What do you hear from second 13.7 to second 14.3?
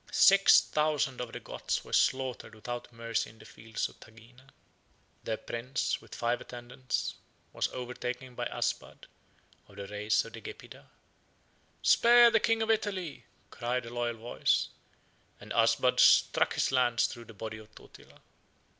a loyal